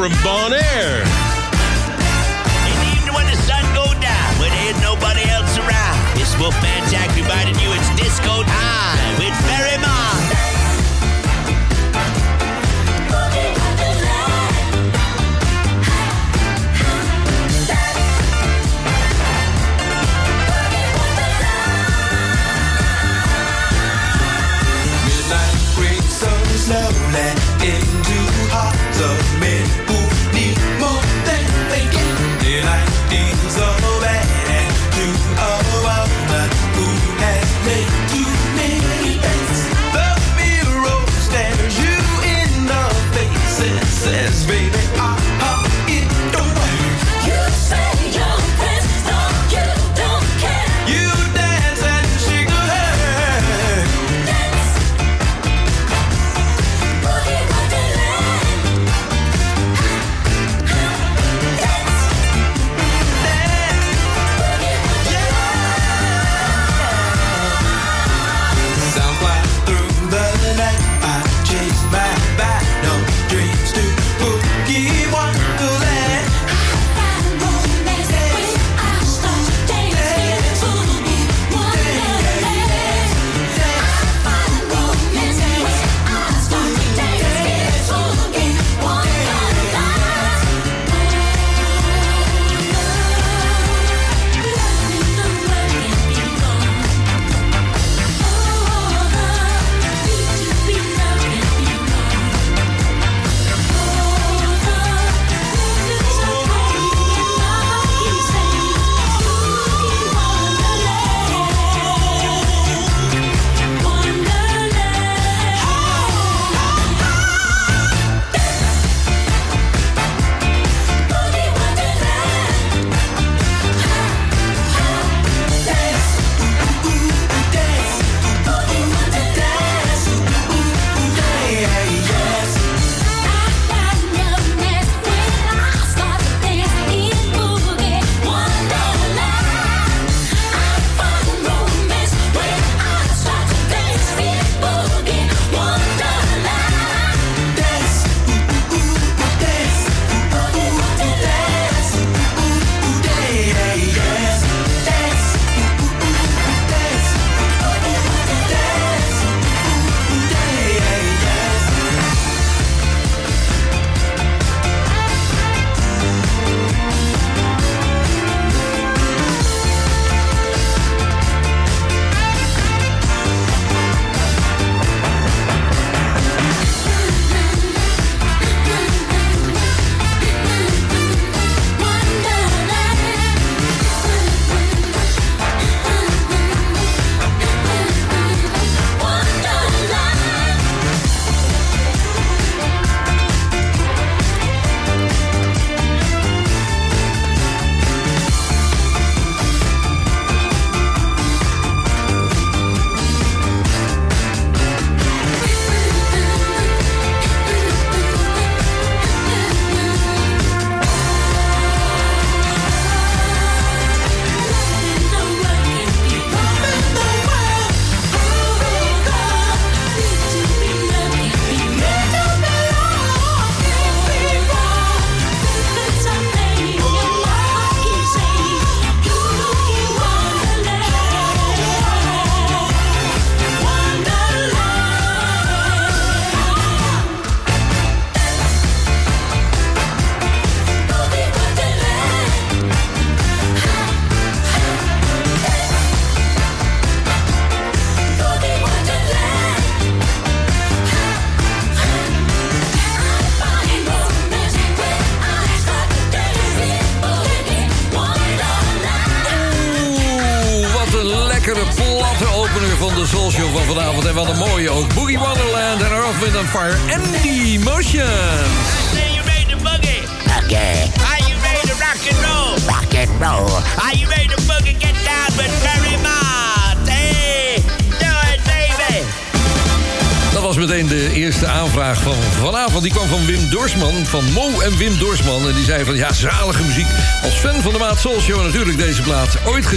[0.00, 0.39] from Bon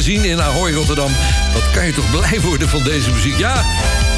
[0.03, 1.11] gezien in Ahoy, Rotterdam.
[1.53, 3.37] Wat kan je toch blij worden van deze muziek?
[3.37, 3.65] Ja,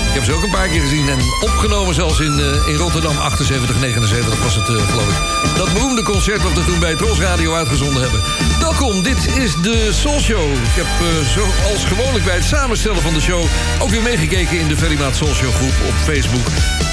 [0.07, 3.17] Ik heb ze ook een paar keer gezien en opgenomen zelfs in, eh, in Rotterdam
[3.17, 5.57] 78, 79 was het, eh, geloof ik.
[5.57, 8.21] Dat beroemde concert wat we toen bij Tros Radio uitgezonden hebben.
[8.59, 10.51] Welkom, dit is de Soul Show.
[10.51, 13.43] Ik heb eh, zoals gewoonlijk bij het samenstellen van de show...
[13.79, 16.47] ook weer meegekeken in de Very Maat Soul Show groep op Facebook.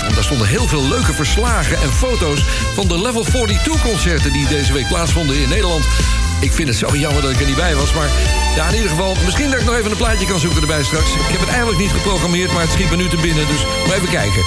[0.08, 2.44] En daar stonden heel veel leuke verslagen en foto's...
[2.74, 5.84] van de Level 42-concerten die deze week plaatsvonden in Nederland.
[6.40, 8.41] Ik vind het zo jammer dat ik er niet bij was, maar...
[8.54, 11.14] Ja, in ieder geval, misschien dat ik nog even een plaatje kan zoeken erbij straks.
[11.14, 13.96] Ik heb het eigenlijk niet geprogrammeerd, maar het schiet me nu te binnen, dus maar
[13.96, 14.42] even kijken.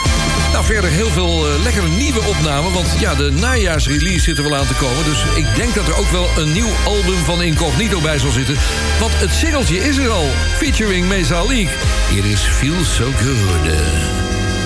[0.52, 4.56] Nou, verder heel veel eh, lekkere nieuwe opnamen, want ja, de najaarsrelease zit er wel
[4.56, 5.04] aan te komen.
[5.04, 8.56] Dus ik denk dat er ook wel een nieuw album van Incognito bij zal zitten.
[9.00, 10.28] Want het singeltje is er al,
[10.58, 11.78] featuring Mesa League.
[12.10, 13.64] Hier is Feel So Good.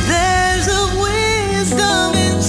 [0.07, 2.41] There's a wisdom in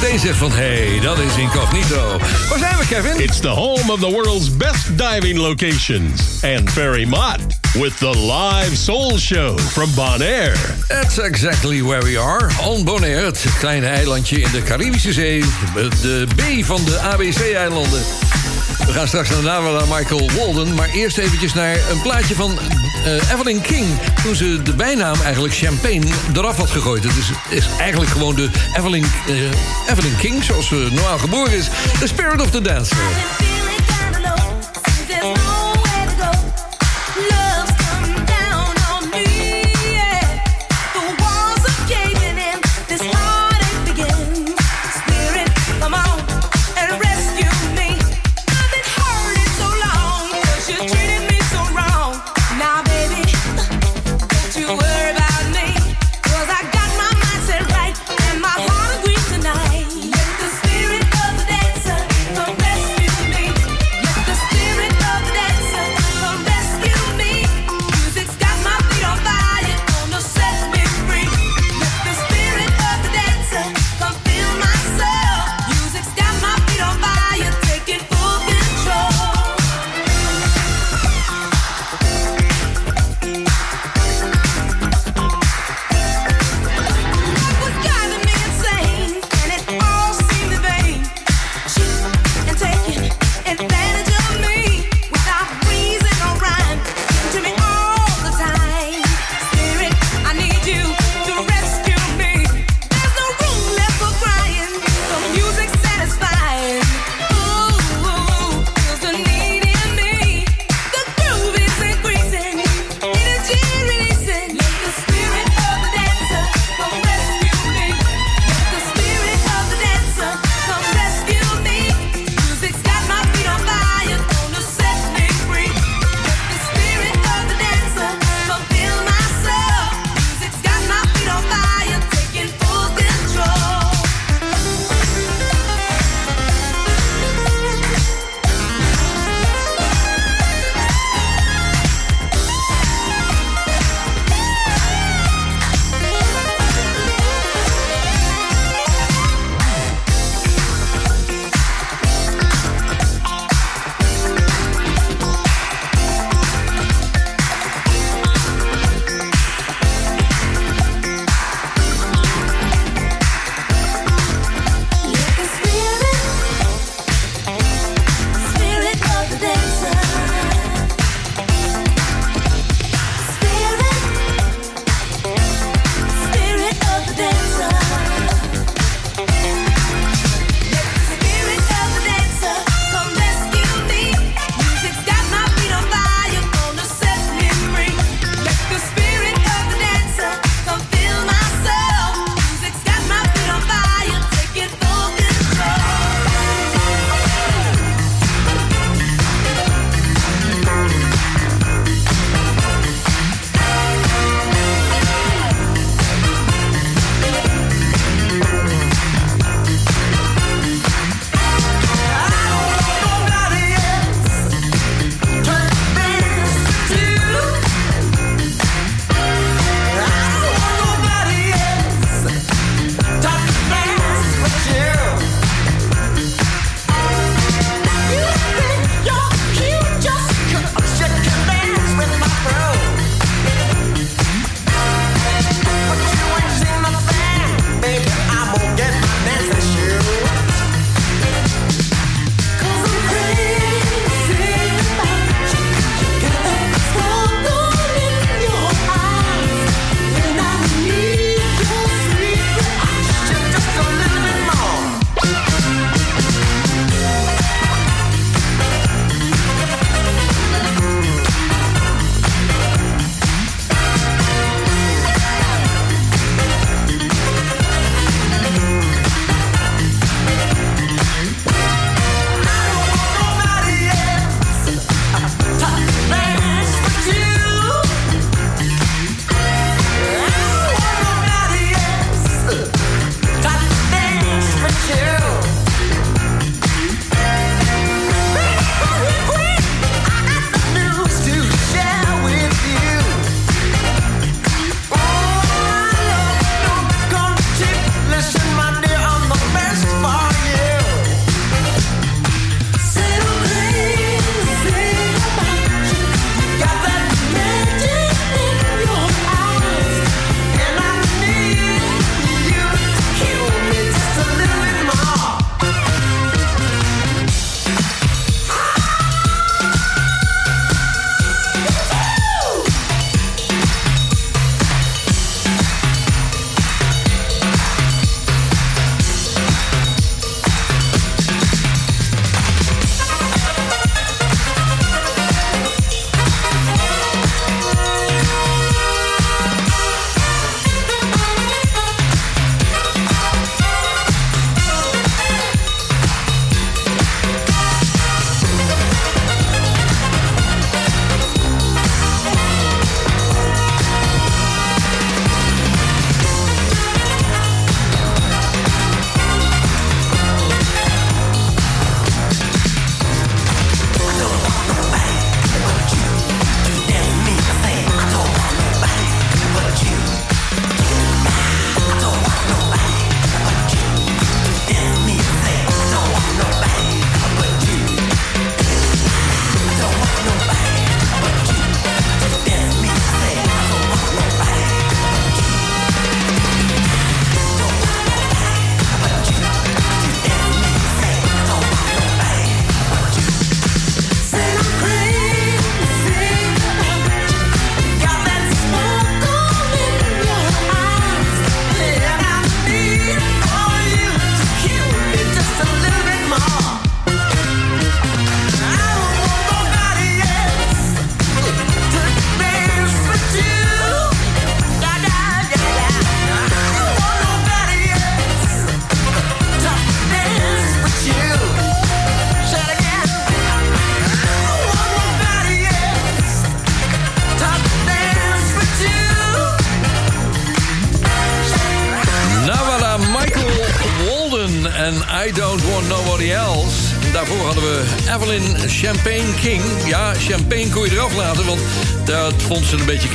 [0.00, 0.52] meteen zegt van...
[0.52, 2.18] hé, hey, dat is Incognito.
[2.48, 3.22] Waar zijn we, Kevin?
[3.22, 7.38] It's the home of the world's best diving locations and Ferry Mott.
[7.78, 10.56] with the live soul show from Bonaire.
[10.88, 12.50] That's exactly where we are.
[12.64, 15.44] On Bonaire, het kleine eilandje in de Caribische Zee.
[16.02, 18.02] De B van de ABC-eilanden.
[18.86, 20.74] We gaan straks naar Michael Walden.
[20.74, 22.58] Maar eerst eventjes naar een plaatje van
[23.06, 23.86] eh, Evelyn King.
[24.22, 27.04] Toen ze de bijnaam eigenlijk Champagne eraf had gegooid.
[27.04, 31.68] Het is, is eigenlijk gewoon de Evelyn, eh, Evelyn King, zoals ze normaal geboren is.
[32.00, 33.45] The Spirit of the Dancer.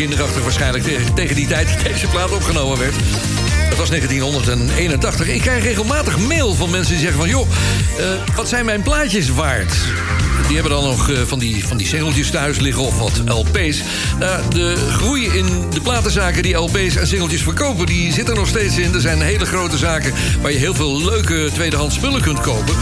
[0.07, 0.83] Kinderachtig waarschijnlijk...
[1.15, 2.93] tegen, die tijd dat deze plaat opgenomen werd.
[3.69, 5.27] Dat was 1981.
[5.27, 7.29] Ik krijg regelmatig mail van mensen die zeggen van...
[7.29, 7.47] joh,
[7.97, 9.73] eh, wat zijn mijn plaatjes waard?
[10.47, 13.81] Die hebben dan nog eh, van die, van die singeltjes thuis liggen of wat LP's.
[14.19, 17.85] Nou, de groei in de platenzaken die LP's en singeltjes verkopen...
[17.85, 18.93] die zit er nog steeds in.
[18.93, 22.75] Er zijn hele grote zaken waar je heel veel leuke tweedehands spullen kunt kopen.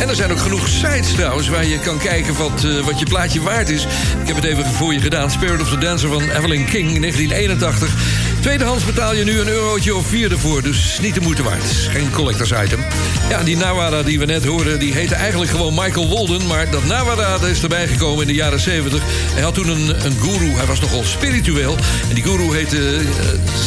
[0.00, 3.04] En er zijn ook genoeg sites trouwens waar je kan kijken wat, eh, wat je
[3.04, 3.86] plaatje waard is.
[4.20, 5.30] Ik heb het even voor je gedaan.
[5.30, 7.94] Spirit of the Dancer van Evelyn King in 1981.
[8.40, 10.62] Tweedehands betaal je nu een eurotje of vier ervoor.
[10.62, 11.88] Dus niet de moeite waard.
[11.90, 12.84] Geen collectors item.
[13.28, 16.46] Ja, die Nawada die we net hoorden, die heette eigenlijk gewoon Michael Walden.
[16.46, 19.02] Maar dat Nawada is erbij gekomen in de jaren 70.
[19.34, 20.50] Hij had toen een, een guru.
[20.54, 21.76] Hij was nogal spiritueel.
[22.08, 23.02] En die guru heette eh,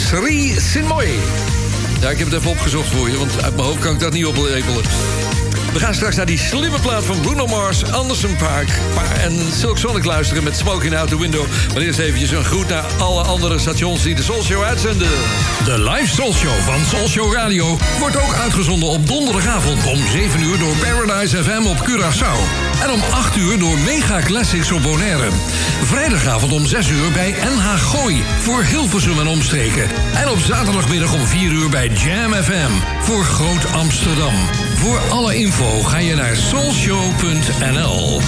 [0.07, 1.09] Sri Sinmoy.
[2.01, 4.13] Ja, ik heb het even opgezocht voor je, want uit mijn hoofd kan ik dat
[4.13, 4.83] niet oplepelen.
[5.73, 9.77] We gaan straks naar die slimme plaat van Bruno Mars, Anderson Park Pa- en Silk
[9.77, 11.45] Sonic luisteren met Smoking Out the Window.
[11.73, 15.07] Maar eerst eventjes een groet naar alle andere stations die de Soul Show uitzenden.
[15.65, 20.41] De live Soul Show van Soul Show Radio wordt ook uitgezonden op donderdagavond om 7
[20.41, 22.37] uur door Paradise FM op Curaçao.
[22.83, 25.29] En om 8 uur door Mega Classics op Bonaire.
[25.83, 29.87] Vrijdagavond om 6 uur bij NH Gooi voor Hilversum en omstreken.
[30.15, 34.68] En op zaterdagmiddag om 4 uur bij Jam FM voor Groot Amsterdam.
[34.79, 38.21] Voor alle info ga je naar soulshow.nl.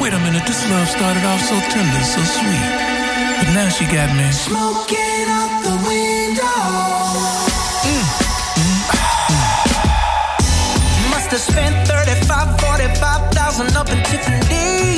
[0.00, 2.70] Wait a minute, this love started off so tender, so sweet.
[3.38, 4.32] But now she got me.
[4.32, 6.60] Smoking out the window.
[7.84, 8.04] Mm,
[8.56, 8.80] mm,
[9.30, 9.44] mm.
[11.10, 14.89] Must have spent 35, 45,000 up in Tiffany's.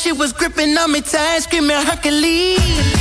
[0.00, 2.99] She was gripping on me tight, screaming Hercules.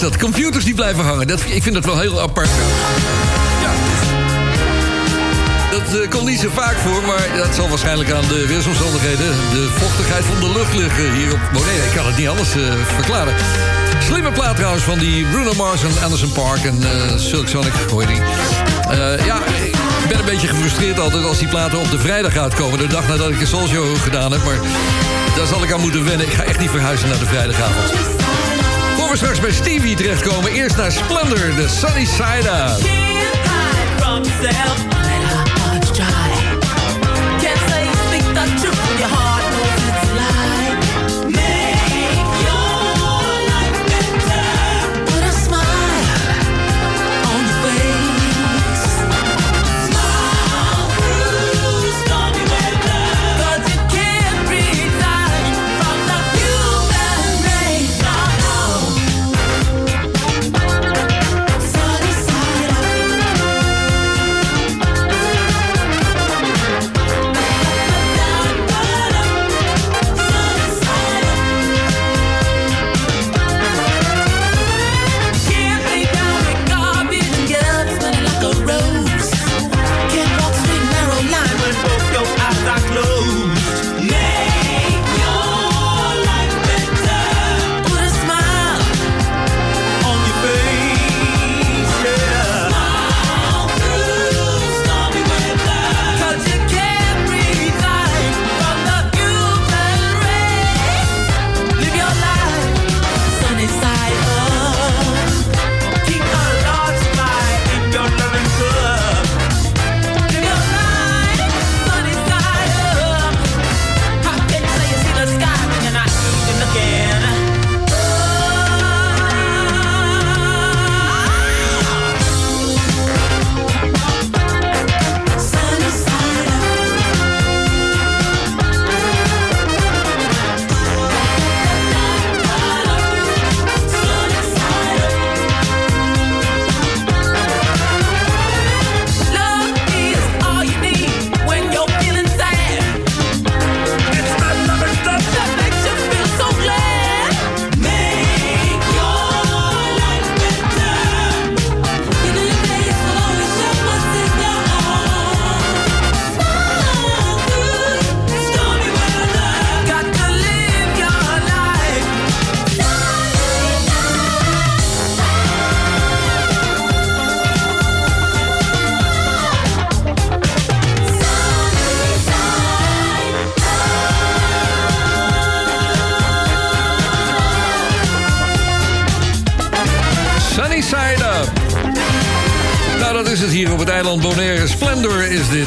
[0.00, 0.16] Dat.
[0.16, 1.26] Computers die blijven hangen.
[1.26, 2.48] Dat, ik vind dat wel heel apart.
[3.62, 3.72] Ja.
[5.70, 9.68] Dat eh, komt niet zo vaak voor, maar dat zal waarschijnlijk aan de weersomstandigheden, de
[9.78, 11.84] vochtigheid van de lucht liggen hier op Bonaire.
[11.84, 12.62] Ik kan het niet anders eh,
[12.94, 13.34] verklaren.
[14.06, 17.72] Slimme plaat trouwens van die Bruno Mars en Anderson Park en eh, Silk Sonic,
[19.24, 19.38] ja,
[20.02, 22.78] ik ben een beetje gefrustreerd altijd als die platen op de vrijdag uitkomen.
[22.78, 24.58] De dag nadat ik een Soul Show gedaan heb, maar
[25.36, 26.26] daar zal ik aan moeten wennen.
[26.26, 28.29] Ik ga echt niet verhuizen naar de vrijdagavond.
[29.10, 33.00] We straks bij Stevie terechtkomen, eerst naar Splendor, de Sunny Side Up.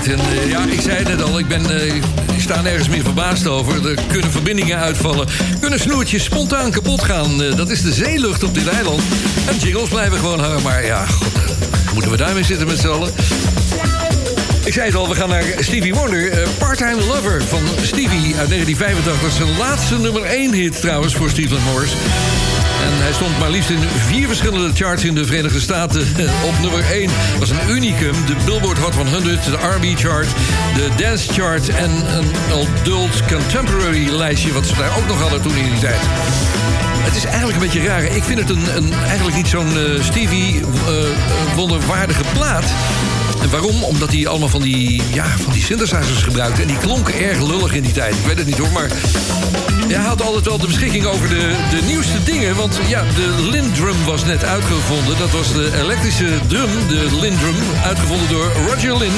[0.08, 2.04] En eh, ja, ik zei het al, ik, ben, eh, ik
[2.40, 3.90] sta nergens meer verbaasd over.
[3.90, 5.28] Er kunnen verbindingen uitvallen.
[5.60, 7.44] Kunnen snoertjes spontaan kapot gaan.
[7.44, 9.02] Eh, dat is de zeelucht op dit eiland.
[9.48, 10.62] En jingles blijven gewoon hangen.
[10.62, 11.32] Maar ja, god,
[11.94, 13.14] moeten we daarmee zitten met z'n allen?
[14.66, 16.48] Ik zei het al, we gaan naar Stevie Wonder.
[16.58, 19.32] Part-Time Lover van Stevie uit 1985.
[19.32, 21.92] Zijn laatste nummer 1 hit trouwens voor Stephen Morris.
[22.84, 26.02] En hij stond maar liefst in vier verschillende charts in de Verenigde Staten
[26.50, 27.08] op nummer 1.
[27.08, 28.14] Dat was een unicum.
[28.26, 30.28] De Billboard Hot 100, de R&B chart,
[30.76, 31.70] de Dance chart...
[31.70, 34.54] en een Adult Contemporary lijstje...
[34.54, 36.02] wat ze daar ook nog hadden toen in die tijd.
[37.04, 38.04] Het is eigenlijk een beetje raar.
[38.04, 42.66] Ik vind het een, een, eigenlijk niet zo'n eh, Stevie eh, eh, wonderwaardige plaat.
[43.52, 43.84] Waarom?
[43.84, 46.62] Omdat hij allemaal van die, ja, van die synthesizers gebruikte.
[46.62, 48.14] En die klonken erg lullig in die tijd.
[48.14, 48.92] Ik weet het niet hoor, maar...
[49.88, 52.56] Hij had altijd wel de beschikking over de, de nieuwste dingen.
[52.56, 55.18] Want ja, de Lindrum was net uitgevonden.
[55.18, 57.56] Dat was de elektrische drum, de Lindrum.
[57.84, 59.14] Uitgevonden door Roger Lynn.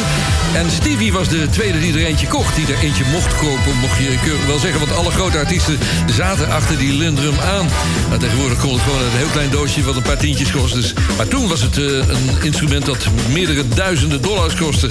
[0.54, 2.56] En Stevie was de tweede die er eentje kocht.
[2.56, 4.80] Die er eentje mocht kopen, mocht je wel zeggen.
[4.80, 5.78] Want alle grote artiesten
[6.16, 7.68] zaten achter die Lindrum aan.
[8.08, 10.74] Nou, tegenwoordig kon het gewoon een heel klein doosje wat een paar tientjes kost.
[10.74, 14.88] Dus, maar toen was het eh, een instrument dat meerdere duizenden dollars kostte.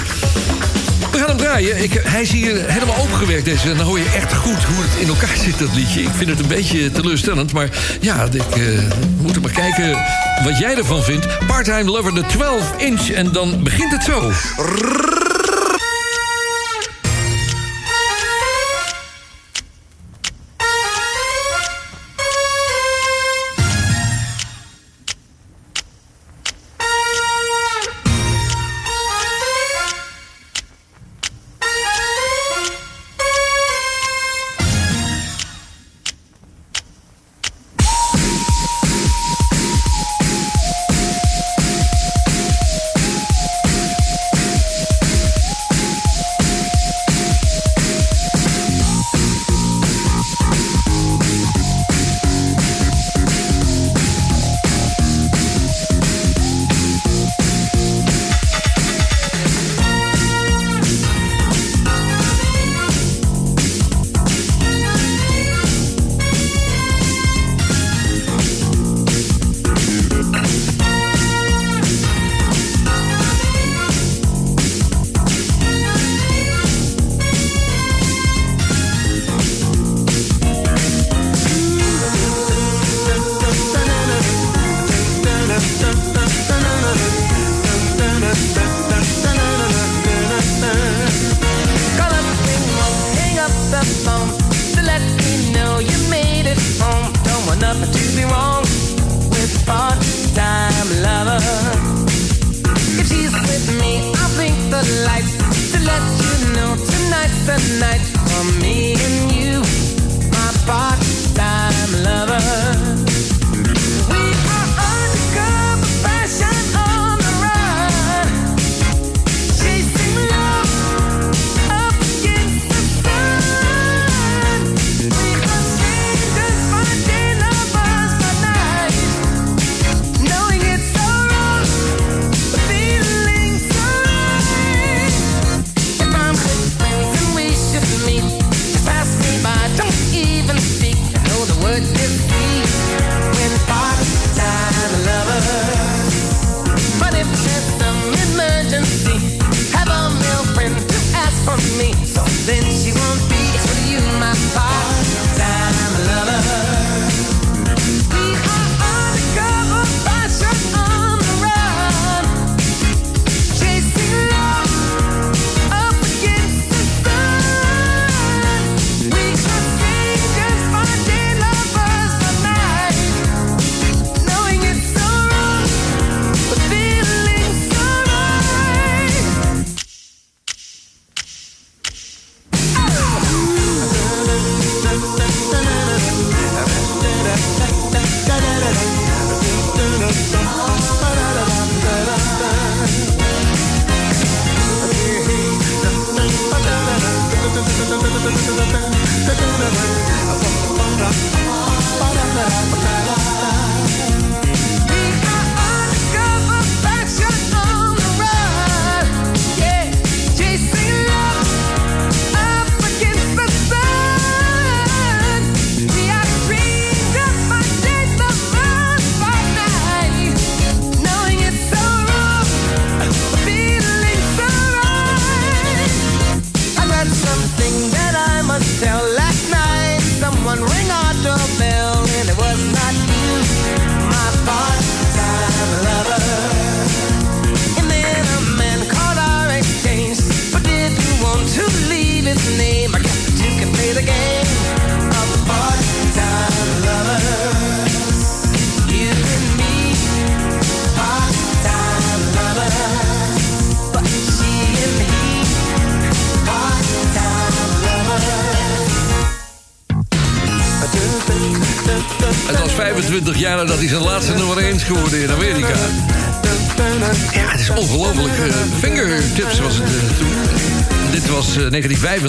[1.10, 1.82] We gaan hem draaien.
[1.82, 3.70] Ik, hij is hier helemaal opengewerkt deze.
[3.70, 6.02] En dan hoor je echt goed hoe het in elkaar zit, dat liedje.
[6.02, 7.52] Ik vind het een beetje teleurstellend.
[7.52, 7.68] Maar
[8.00, 8.62] ja, ik eh,
[9.20, 9.90] moet maar kijken
[10.44, 11.26] wat jij ervan vindt.
[11.46, 13.10] Part-Time Lover, de 12 inch.
[13.10, 14.32] En dan begint het zo.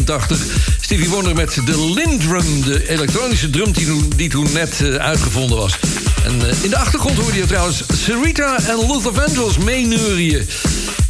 [0.05, 0.77] 1985.
[0.81, 5.57] Stevie Wonder met de Lindrum, de elektronische drum die, toen- die toen net eh, uitgevonden
[5.57, 5.77] was.
[6.25, 10.47] En eh, in de achtergrond hoorde je trouwens Sarita en Luther Vandross meeneurien.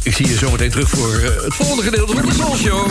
[0.02, 2.90] Ik zie je zometeen terug voor eh, het volgende gedeelte van de Soul Show.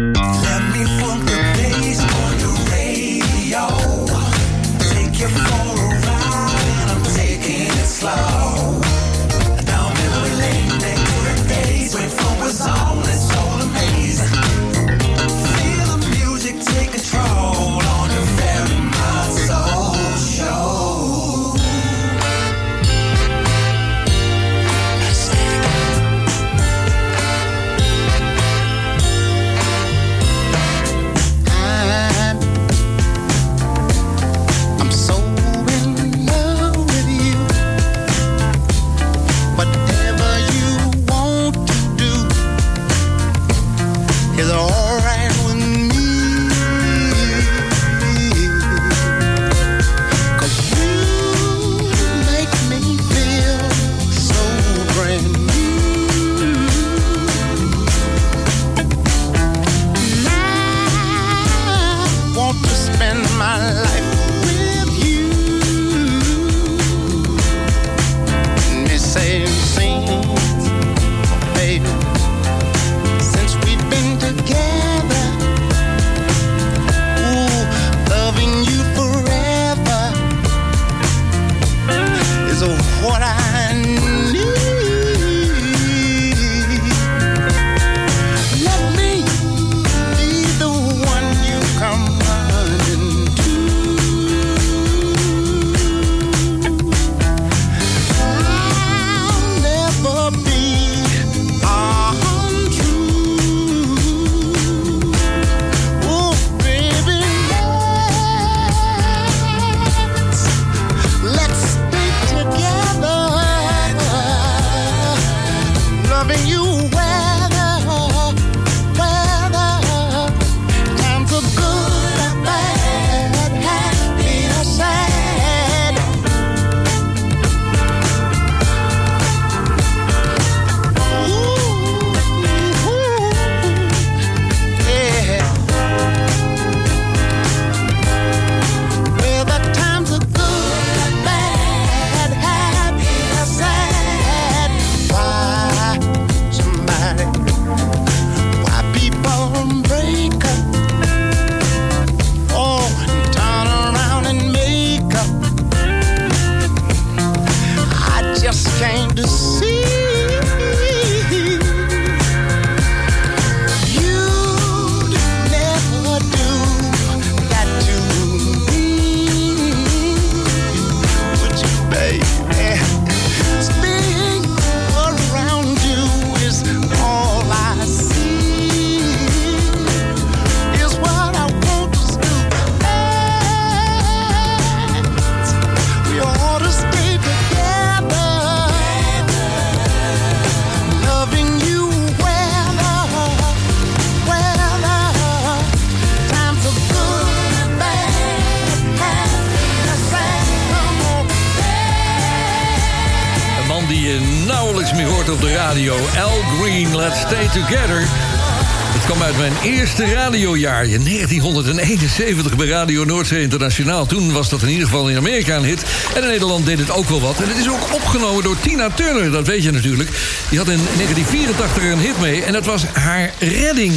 [211.51, 214.05] 171 bij Radio Noordzee Internationaal.
[214.05, 215.83] Toen was dat in ieder geval in Amerika een hit.
[216.15, 217.41] En in Nederland deed het ook wel wat.
[217.41, 220.09] En het is ook opgenomen door Tina Turner, dat weet je natuurlijk.
[220.49, 223.93] Die had in 1984 een hit mee en dat was haar redding.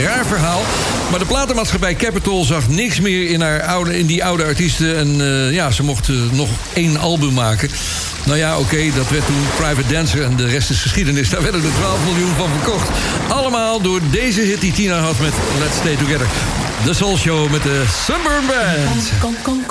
[0.00, 0.62] Raar verhaal.
[1.10, 4.96] Maar de platenmaatschappij Capitol zag niks meer in, haar oude, in die oude artiesten.
[4.96, 7.70] En eh, ja, ze mochten nog één album maken.
[8.24, 11.30] Nou ja, oké, dat werd toen Private Dancer en de rest is geschiedenis.
[11.30, 12.88] Daar werden er 12 miljoen van verkocht.
[13.28, 16.26] Allemaal door deze hit die Tina had met Let's Stay Together.
[16.84, 19.12] De Soul Show met de Sunburn Band.
[19.20, 19.62] Con con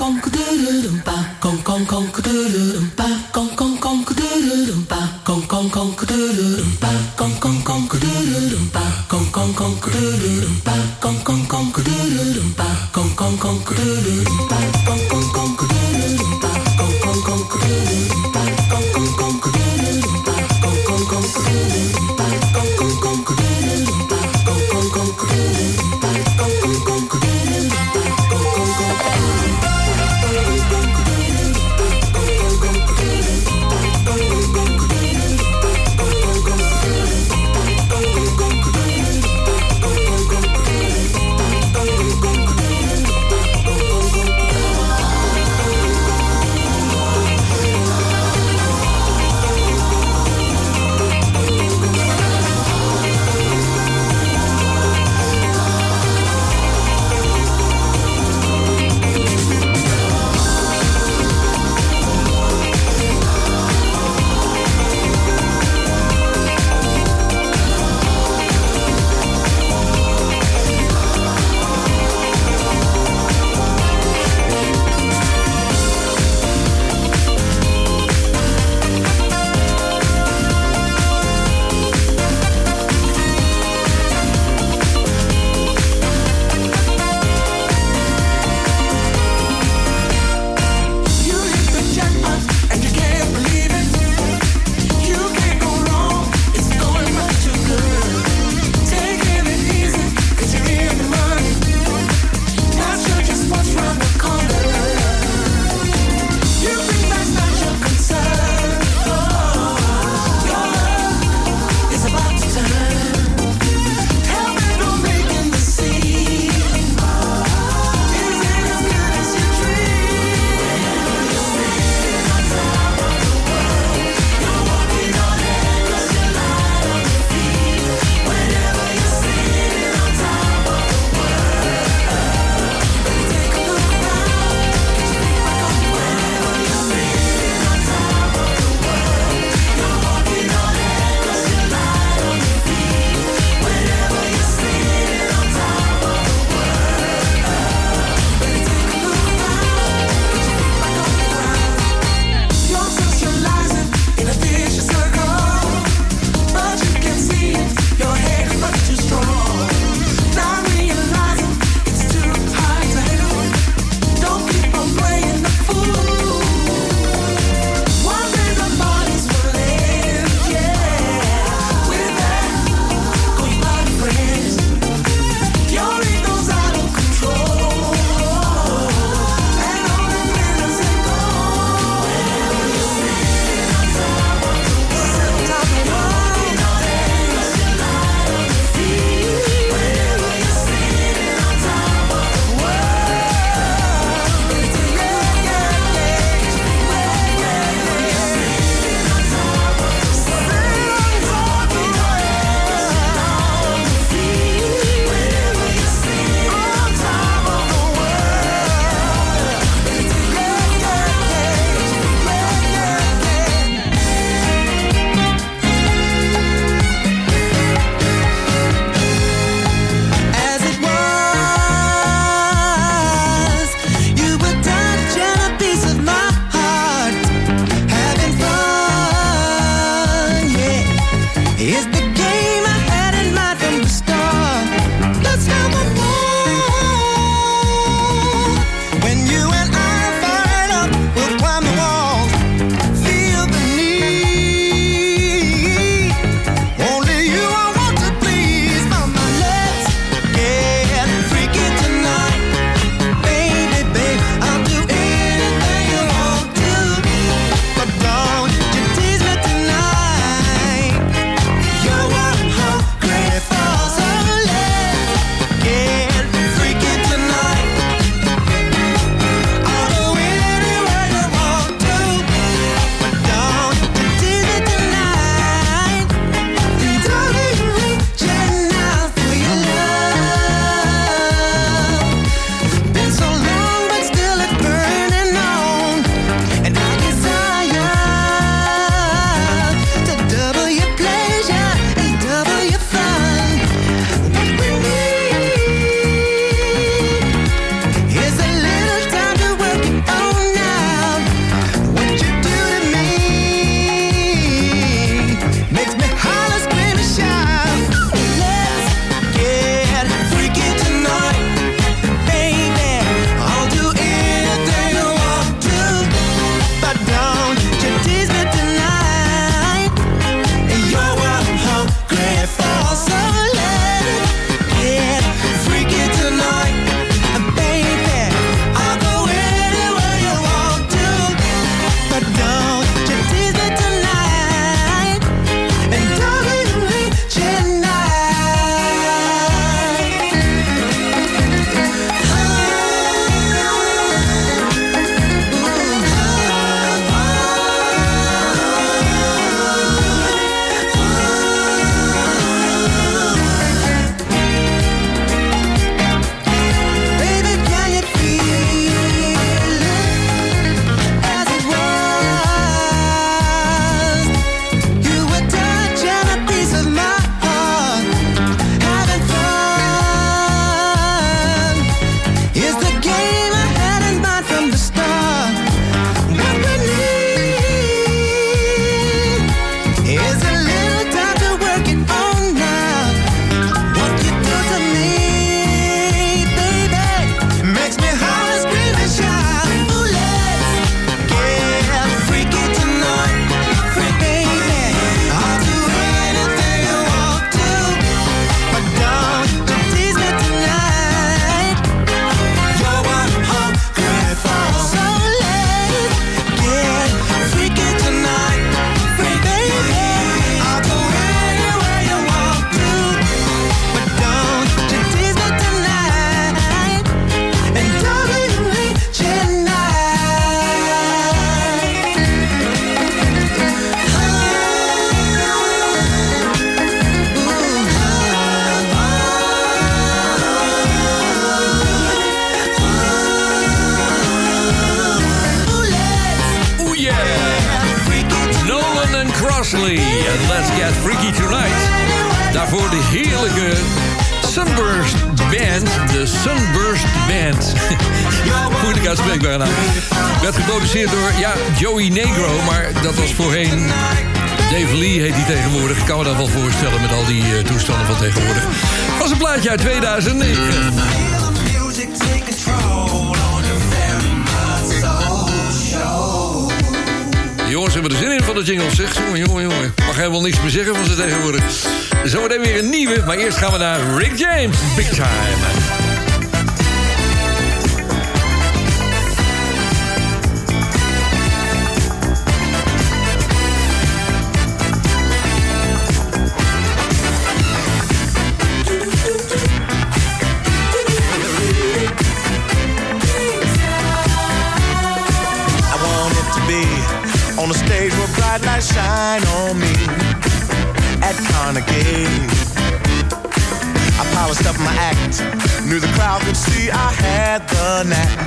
[508.02, 508.39] a night,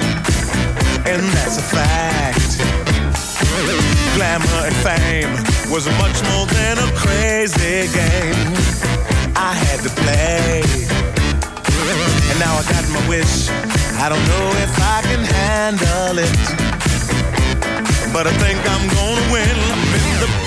[1.07, 2.59] and that's a fact.
[4.17, 5.31] Glamour and fame
[5.71, 8.51] was much more than a crazy game
[9.37, 10.63] I had to play.
[12.31, 13.49] And now I got my wish.
[14.03, 16.35] I don't know if I can handle it,
[18.13, 20.44] but I think I'm gonna win.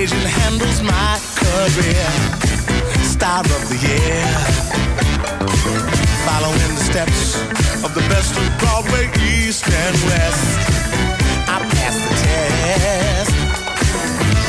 [0.00, 2.08] And handles my career.
[3.04, 4.24] Star of the year.
[6.24, 7.36] Following the steps
[7.84, 10.56] of the best of Broadway, East and West.
[11.44, 13.34] I passed the test.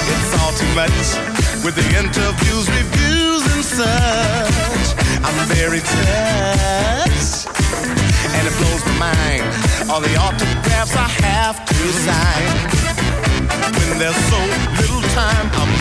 [0.08, 1.20] It's all too much
[1.66, 4.88] with the interviews, reviews, and such.
[5.20, 7.52] I'm very touched,
[8.39, 9.43] and it blows my mind.
[9.91, 12.47] All the autographs I have to sign.
[13.76, 14.39] When there's so
[14.80, 15.81] little time, I'm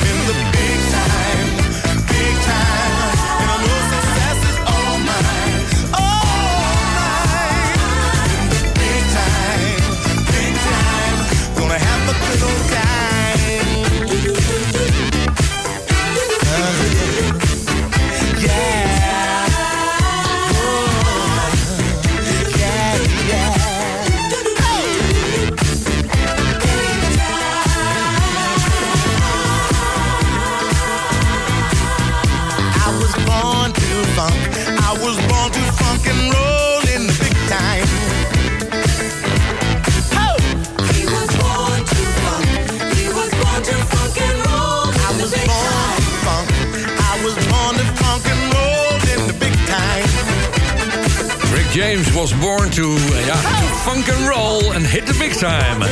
[51.80, 55.86] James was born to, uh, ja, to funk and roll and hit the big time.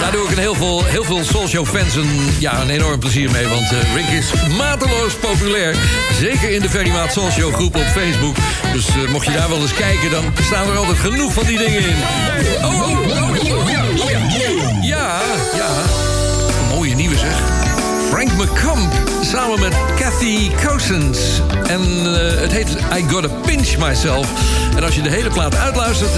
[0.00, 3.30] Daar doe ik een heel veel, heel veel Soulshow fans een, ja, een enorm plezier
[3.30, 3.48] mee.
[3.48, 5.76] Want eh, Rick is mateloos populair.
[6.20, 8.36] Zeker in de Ferry Maat Soulshow groep op Facebook.
[8.72, 11.58] Dus eh, mocht je daar wel eens kijken, dan staan er altijd genoeg van die
[11.58, 11.96] dingen in.
[12.64, 14.20] Oh, oh, oh, oh, ja, oh ja.
[14.82, 15.20] Ja,
[15.54, 15.68] ja.
[16.60, 17.34] Een mooie nieuwe zeg.
[18.10, 18.92] Frank McCumb
[19.22, 21.18] samen met Kathy Cousins.
[21.66, 24.28] En eh, het heet I Gotta Myself.
[24.76, 26.10] En als je de hele plaat uitluistert,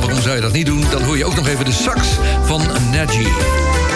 [0.00, 0.84] waarom zou je dat niet doen...
[0.90, 2.08] dan hoor je ook nog even de sax
[2.44, 3.91] van Najee.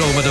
[0.00, 0.29] Te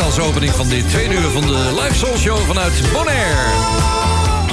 [0.00, 3.84] Als opening van dit tweede uur van de live Soul Show vanuit Bonaire.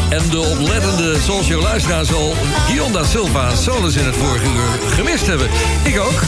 [0.10, 2.36] En de oplettende Soul Show luisteraar zal
[2.66, 5.48] Guillaume da Silva Solis in het vorige uur gemist hebben.
[5.84, 6.22] Ik ook.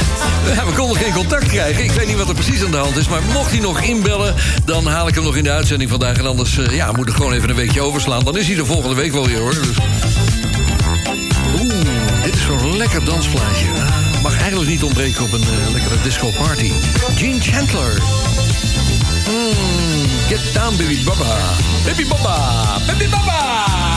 [0.68, 1.84] We konden geen contact krijgen.
[1.84, 3.08] Ik weet niet wat er precies aan de hand is.
[3.08, 4.34] Maar mocht hij nog inbellen,
[4.64, 6.18] dan haal ik hem nog in de uitzending vandaag.
[6.18, 8.24] En anders eh, ja, moet ik gewoon even een weekje overslaan.
[8.24, 9.54] Dan is hij de volgende week wel weer hoor.
[9.54, 9.76] Dus...
[11.60, 11.74] Oeh,
[12.24, 13.66] dit is zo'n lekker dansplaatje.
[13.76, 16.72] Ah, mag eigenlijk niet ontbreken op een eh, lekkere disco party.
[17.16, 18.02] Gene Chandler.
[20.32, 21.28] Get down, baby baba.
[21.84, 23.91] Baby baba, baby baba.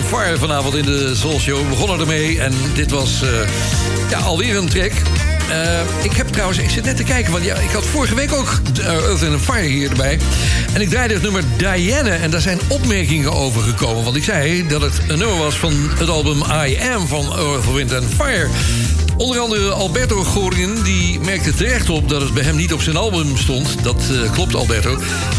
[0.00, 1.58] Wind Fire vanavond in de Soul Show.
[1.58, 3.28] We begonnen ermee en dit was eh,
[4.10, 4.92] ja, alweer een track.
[5.50, 8.32] Eh, ik heb trouwens, ik zit net te kijken, want ja, ik had vorige week
[8.32, 10.18] ook eh, Earth and Fire hier erbij.
[10.72, 14.04] En ik draaide het nummer Diane en daar zijn opmerkingen over gekomen.
[14.04, 17.72] Want ik zei dat het een nummer was van het album I Am van Earth,
[17.72, 18.48] Wind Fire.
[19.20, 22.96] Onder andere Alberto Gorin die merkte terecht op dat het bij hem niet op zijn
[22.96, 23.82] album stond.
[23.82, 24.98] Dat eh, klopt, Alberto.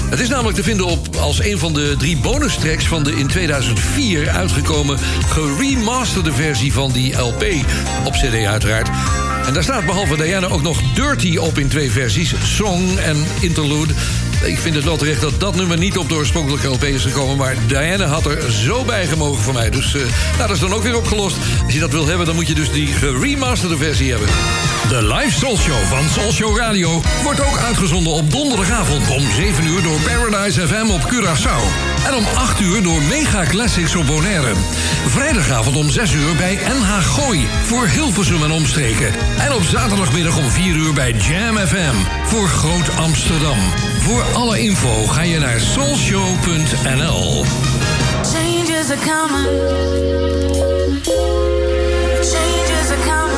[0.09, 3.15] Het is namelijk te vinden op als een van de drie bonus tracks van de
[3.15, 7.43] in 2004 uitgekomen geremasterde versie van die LP.
[8.05, 8.89] Op CD uiteraard.
[9.45, 13.93] En daar staat behalve Diana ook nog Dirty op in twee versies: Song en Interlude.
[14.43, 17.37] Ik vind het wel terecht dat dat nummer niet op de oorspronkelijke LP is gekomen.
[17.37, 19.69] Maar Diana had er zo bij gemogen voor mij.
[19.69, 21.37] Dus eh, nou, dat is dan ook weer opgelost.
[21.63, 24.27] Als je dat wil hebben, dan moet je dus die geremasterde versie hebben.
[24.89, 29.65] De live Soul Show van Soul Show Radio wordt ook uitgezonden op donderdagavond om 7
[29.65, 31.90] uur door Paradise FM op Curaçao.
[32.05, 34.53] En om 8 uur door Mega Classics op Bonaire.
[35.07, 39.13] Vrijdagavond om 6 uur bij NH Gooi voor Hilversum en omstreken.
[39.39, 41.95] En op zaterdagmiddag om 4 uur bij Jam FM
[42.25, 43.57] voor Groot Amsterdam.
[43.99, 47.45] Voor alle info ga je naar soulshow.nl.
[48.23, 49.47] Changes are coming.
[52.21, 53.30] Changes are coming.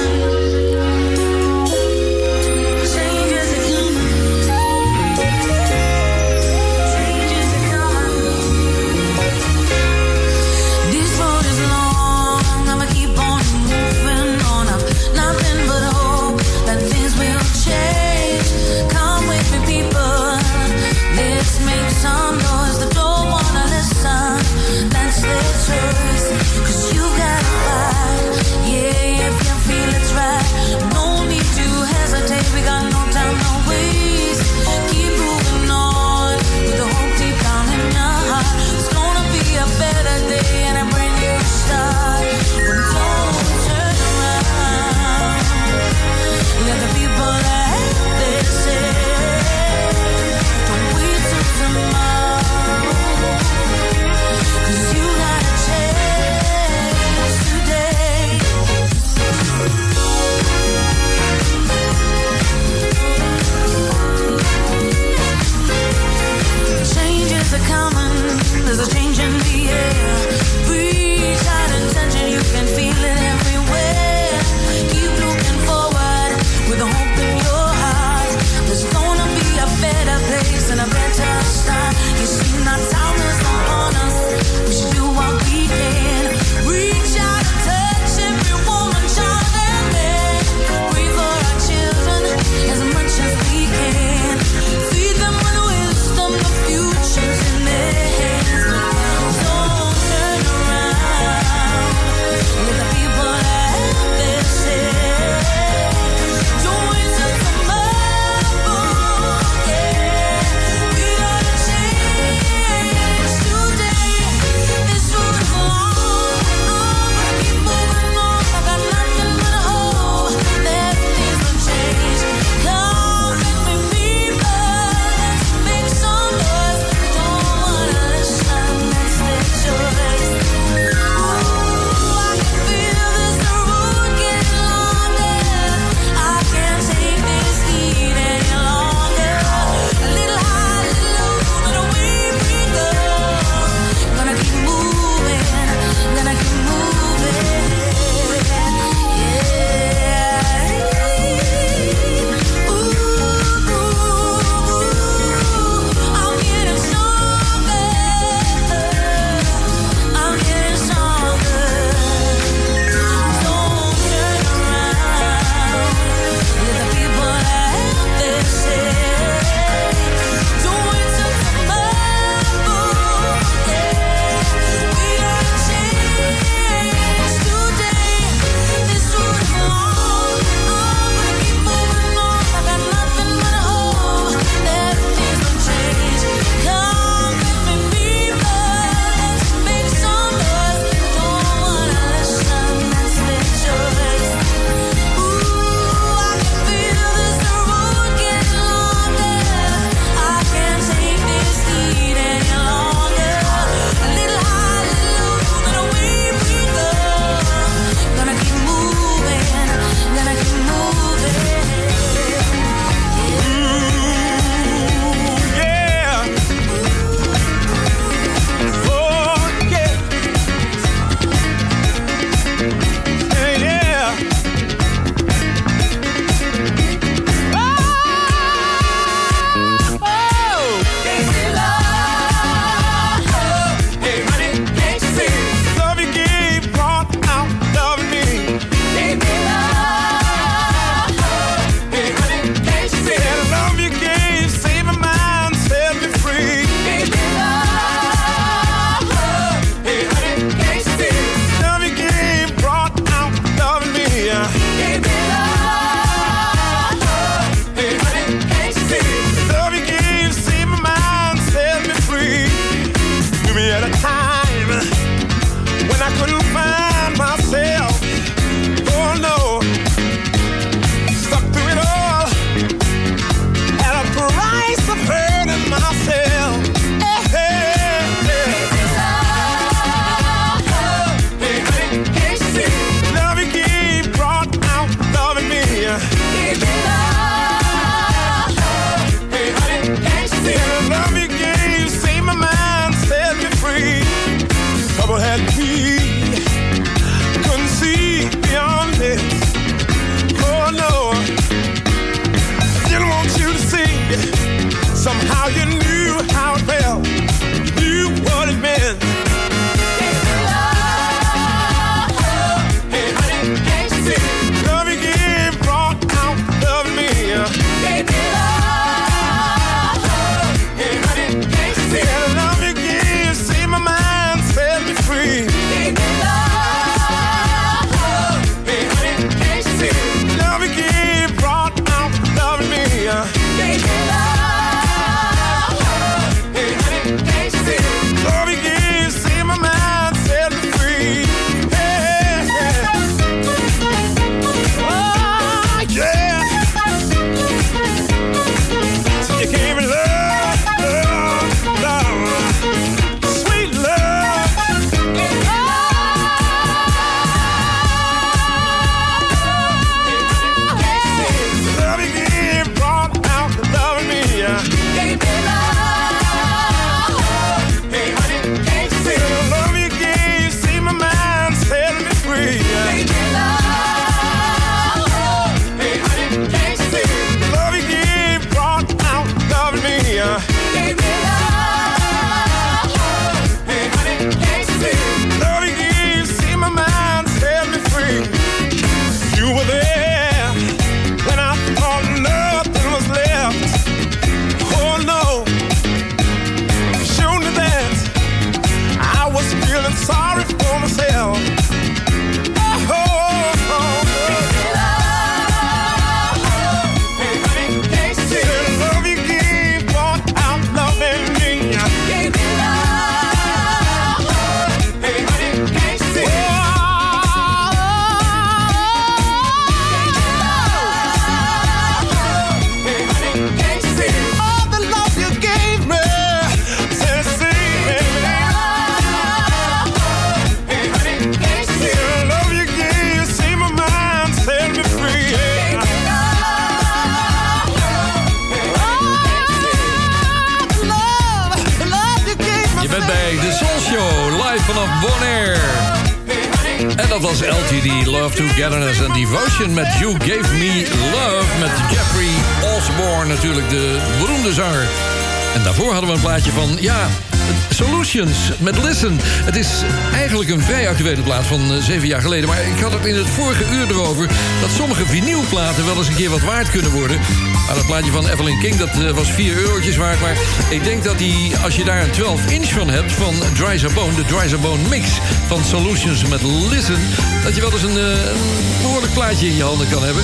[458.14, 459.18] Solutions met Listen.
[459.22, 459.84] Het is
[460.14, 462.49] eigenlijk een vrij actuele plaat van eh, zeven jaar geleden...
[462.49, 464.27] maar ik had het in het vorige uur erover...
[464.61, 467.19] dat sommige vinylplaten wel eens een keer wat waard kunnen worden.
[467.65, 470.22] Maar dat plaatje van Evelyn King, dat eh, was 4 eurotjes waard...
[470.22, 470.38] maar
[470.69, 473.11] ik denk dat die, als je daar een 12-inch van hebt...
[473.11, 475.07] van Dry Bone, de Dry Bone mix
[475.48, 476.99] van Solutions met Listen...
[477.44, 480.23] dat je wel eens een, eh, een behoorlijk plaatje in je handen kan hebben...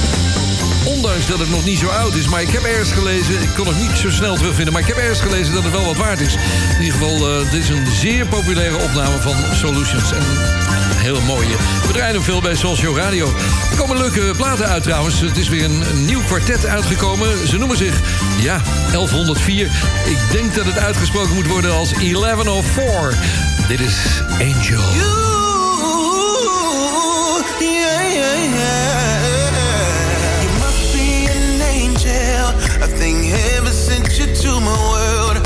[0.90, 2.28] Ondanks dat het nog niet zo oud is.
[2.28, 4.74] Maar ik heb ergens gelezen, ik kon het niet zo snel terugvinden...
[4.74, 6.34] maar ik heb ergens gelezen dat het wel wat waard is.
[6.78, 10.12] In ieder geval, eh, dit is een zeer populaire opname van Solutions.
[10.12, 10.24] En
[10.96, 11.56] heel mooie.
[11.88, 13.28] We draaien veel bij Soulshow Radio.
[13.72, 15.20] Er komen leuke platen uit trouwens.
[15.20, 17.48] Het is weer een, een nieuw kwartet uitgekomen.
[17.48, 18.02] Ze noemen zich,
[18.42, 18.62] ja,
[18.92, 19.66] 1104.
[20.06, 23.18] Ik denk dat het uitgesproken moet worden als 1104.
[23.68, 25.29] Dit is Angel.
[34.20, 35.38] You to my world.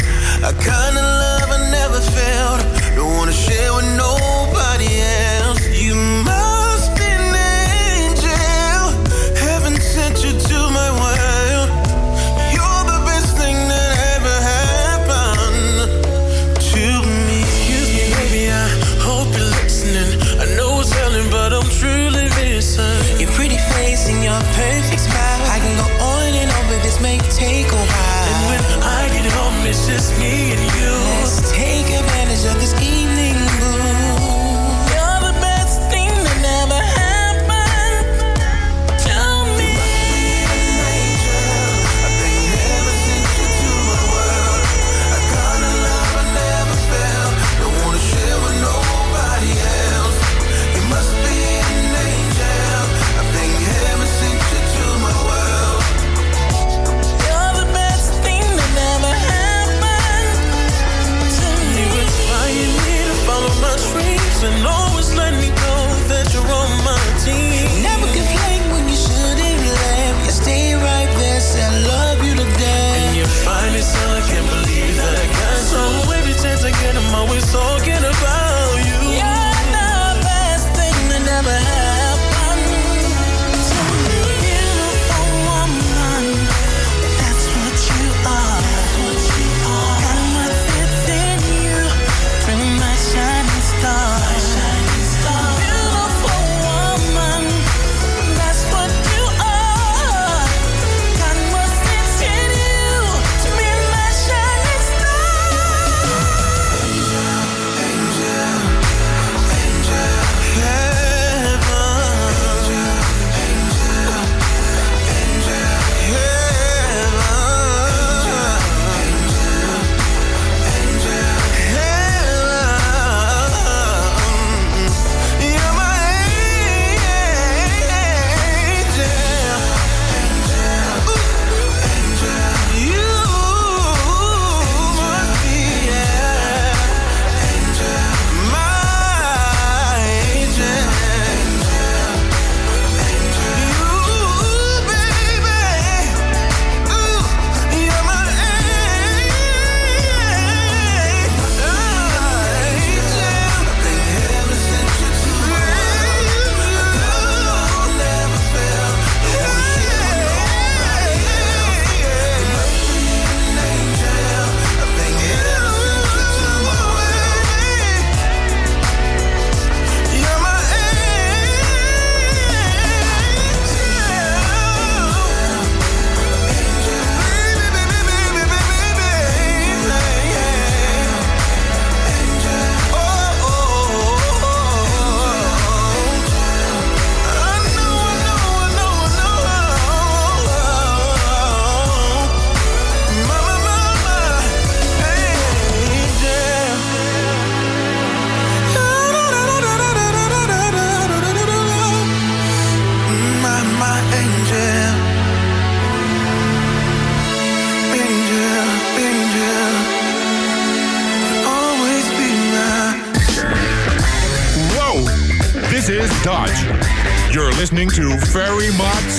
[0.41, 2.61] A kind of love I never felt.
[2.95, 5.32] Don't wanna share with nobody else.
[29.73, 30.91] It's just me and you.
[31.17, 33.42] Let's take advantage of this evening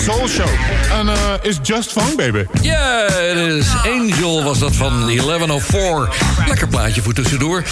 [0.05, 0.54] Soul Show.
[1.45, 2.45] is Just Fun, baby.
[2.63, 6.09] Ja, yeah, is Angel was dat van 1104.
[6.47, 7.63] Lekker plaatje voor tussendoor.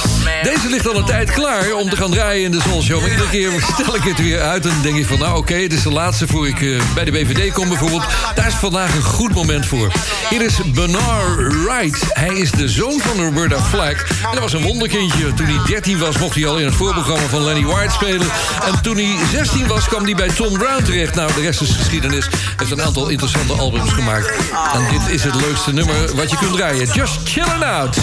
[0.43, 3.01] Deze ligt al een tijd klaar om te gaan draaien in de Soul Show.
[3.01, 5.19] Maar iedere keer stel ik het weer uit en denk ik van...
[5.19, 8.05] nou oké, het is de laatste voor ik eh, bij de BVD kom bijvoorbeeld.
[8.35, 9.93] Daar is vandaag een goed moment voor.
[10.31, 12.05] Hier is Bernard Wright.
[12.09, 13.97] Hij is de zoon van Roberta Flack.
[13.99, 15.35] En dat was een wonderkindje.
[15.35, 18.27] Toen hij 13 was, mocht hij al in het voorprogramma van Lenny White spelen.
[18.67, 21.15] En toen hij 16 was, kwam hij bij Tom Brown terecht.
[21.15, 22.27] Nou, de rest is geschiedenis.
[22.59, 24.27] Er zijn een aantal interessante albums gemaakt.
[24.73, 26.87] En dit is het leukste nummer wat je kunt draaien.
[26.87, 27.99] Just chillin' out.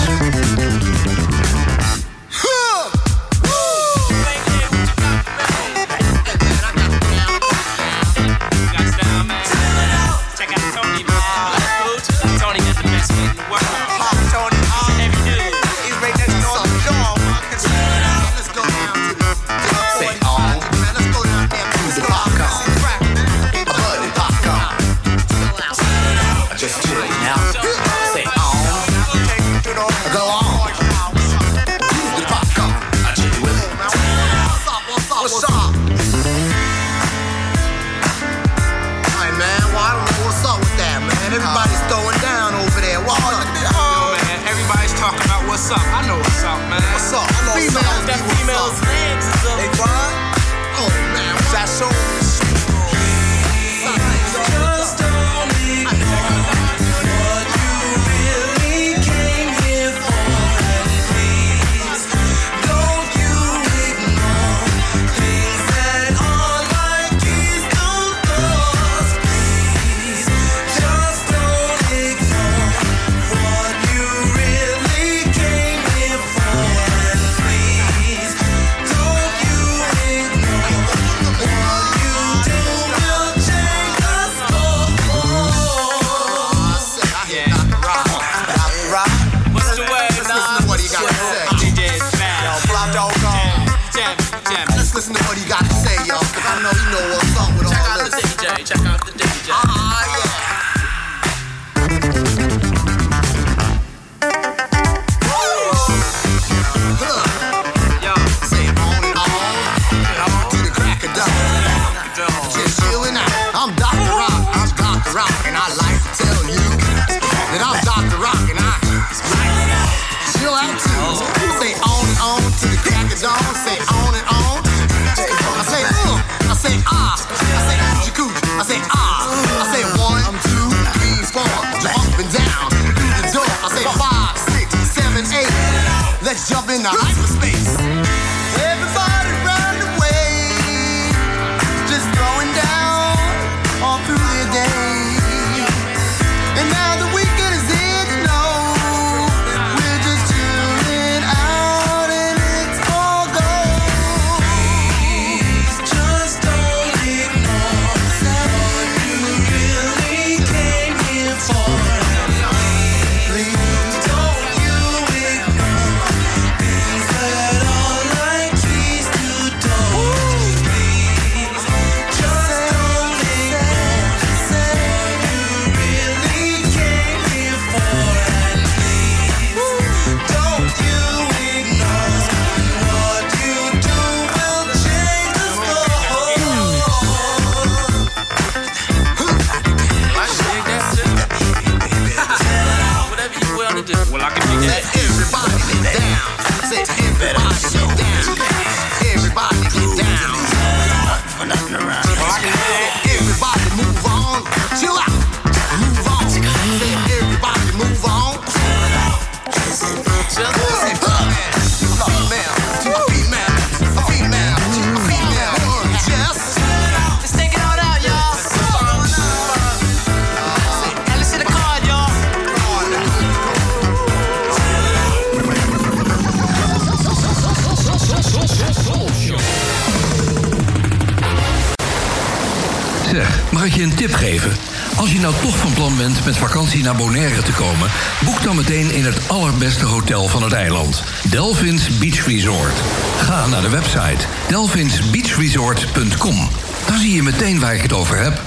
[238.59, 241.03] meteen in het allerbeste hotel van het eiland.
[241.29, 242.81] Delphins Beach Resort.
[243.17, 246.49] Ga naar de website delphinsbeachresort.com.
[246.87, 248.41] Dan zie je meteen waar ik het over heb.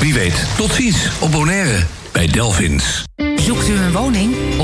[0.00, 3.04] Wie weet, tot ziens op Bonaire bij Delphins.
[3.36, 4.34] Zoekt u een woning?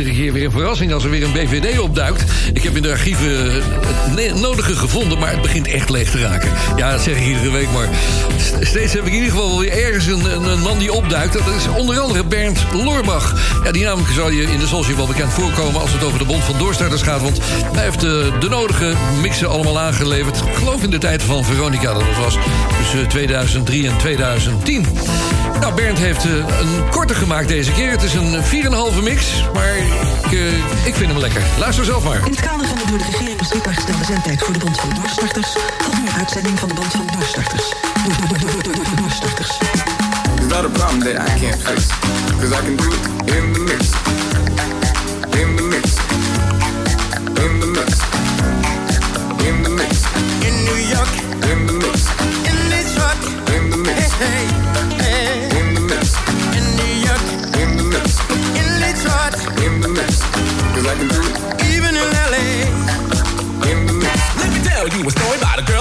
[0.00, 2.24] Iedere keer weer een verrassing als er weer een BVD opduikt.
[2.52, 6.20] Ik heb in de archieven het ne- nodige gevonden, maar het begint echt leeg te
[6.20, 6.50] raken.
[6.76, 7.88] Ja, dat zeg ik iedere week, maar
[8.36, 11.32] st- steeds heb ik in ieder geval weer ergens een, een, man die opduikt.
[11.32, 13.34] Dat is onder andere Bernd Loorbach.
[13.64, 16.24] Ja, die naam zal je in de Soulshow wel bekend voorkomen als het over de
[16.24, 17.22] Bond van Doorstarters gaat.
[17.22, 17.38] Want
[17.72, 18.10] hij heeft eh,
[18.40, 20.36] de nodige mixen allemaal aangeleverd.
[20.36, 22.36] Ik geloof in de tijd van Veronica, dat was
[22.78, 24.86] tussen 2003 en 2010.
[25.60, 27.90] Nou, Bernd heeft eh, een korte gemaakt deze keer.
[27.90, 28.34] Het is een
[28.96, 29.24] 4,5 mix,
[29.54, 29.74] maar
[30.24, 31.42] ik, eh, ik vind hem lekker.
[31.58, 32.16] Luister zelf maar.
[32.24, 34.90] In het kader van de door de regering beschikbaar gestelde zendtijd voor de Bond van
[34.94, 35.48] Doorstarters...
[35.78, 37.68] volgt nu een uitzending van de Bond van Doorstarters.
[38.04, 39.58] Door, door, door, door, door, door, doorstarters.
[40.36, 41.88] It's not a problem that I can't fix.
[42.40, 44.29] Cause I can do it in the mix.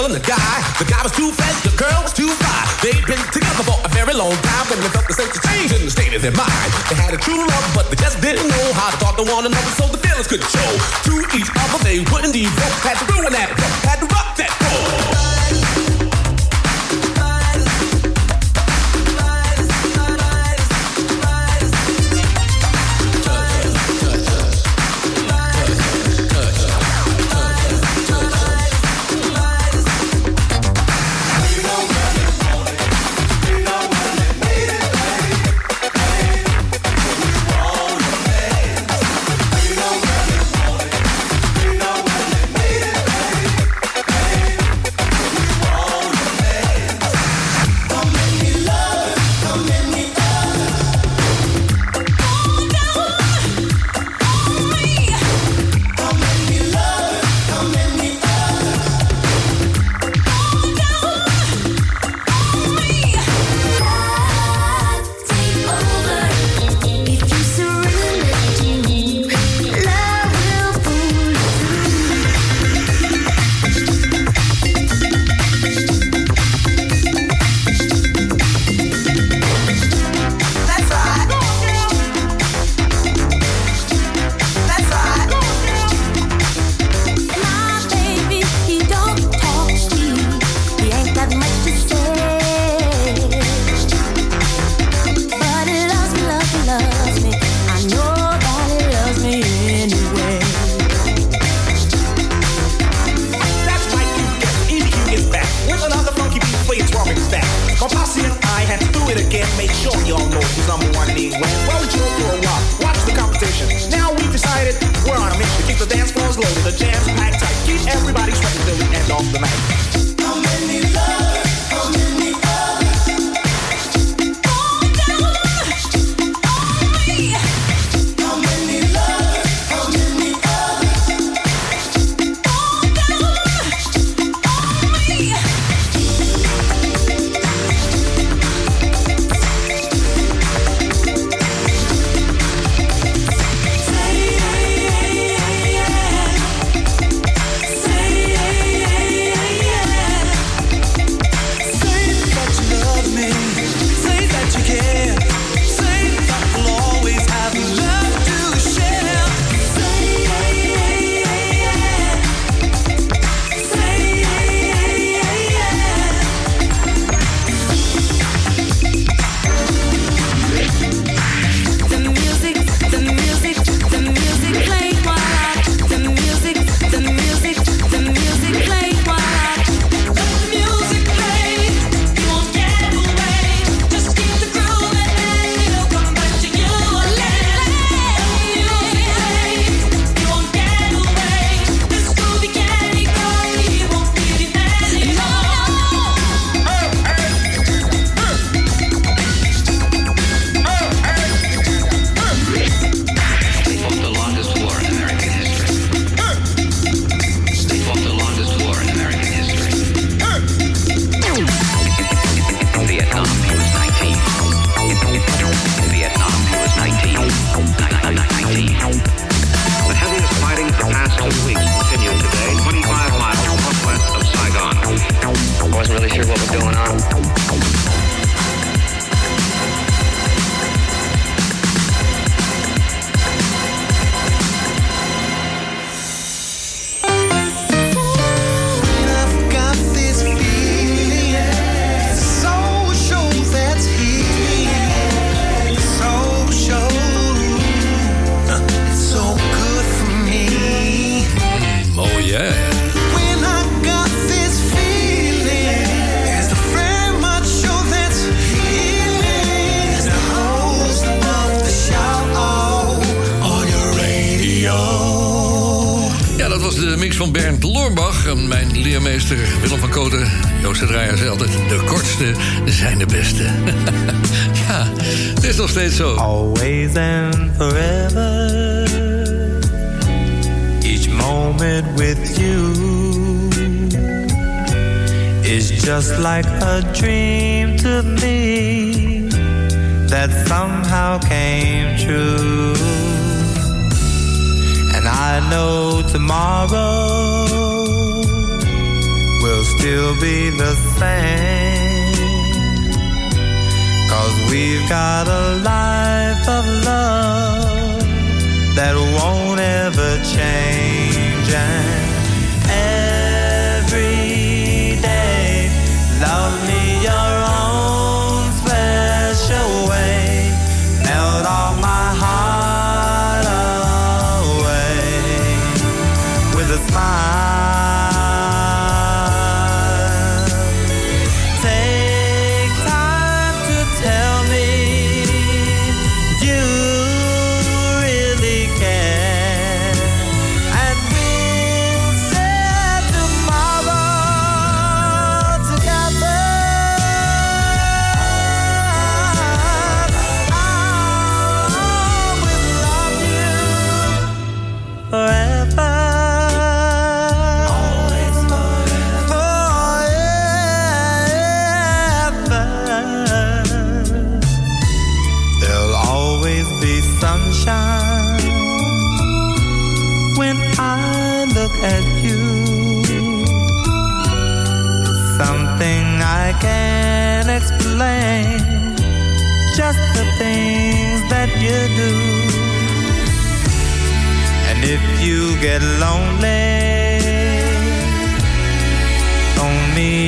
[0.10, 0.56] And a guy.
[0.82, 2.62] The guy was too fast, the girl was too fly.
[2.82, 5.72] They'd been together for a very long time, and they felt the sense of change
[5.72, 6.70] in the state of their mind.
[6.90, 9.46] They had a true love, but they just didn't know how to talk to one
[9.46, 10.70] another, so the feelings could show.
[11.10, 12.78] To each other, they wouldn't evoke.
[12.82, 13.50] Had to ruin that,
[13.86, 15.09] had to rock that.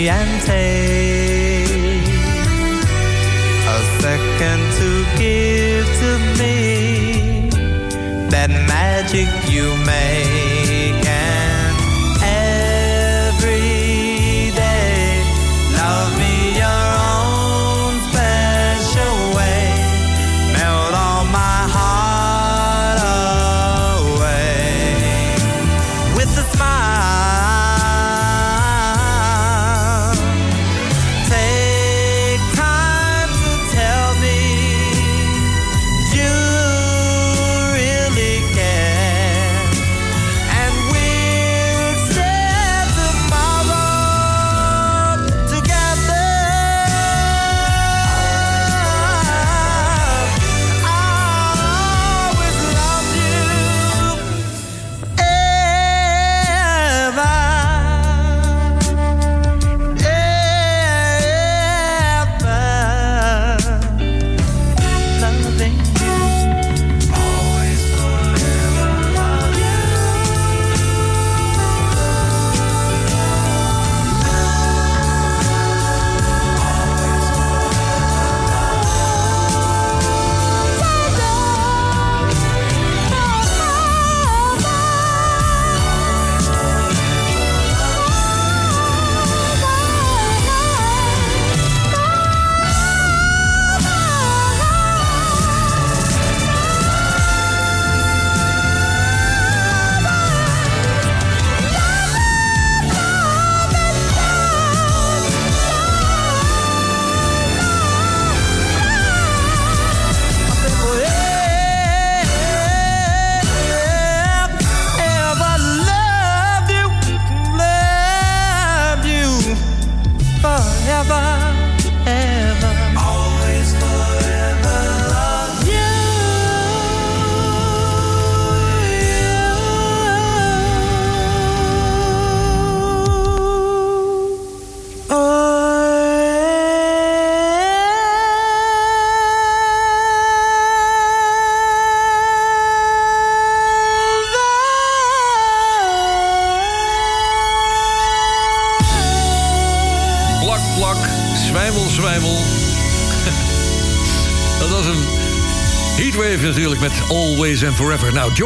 [0.10, 1.68] and take
[3.68, 7.50] a second to give to me
[8.30, 10.51] that magic you made.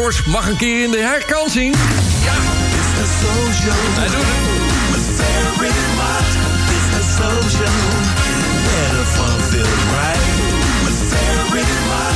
[0.06, 1.76] Mag een keer in de herkansing.
[2.24, 2.34] Ja!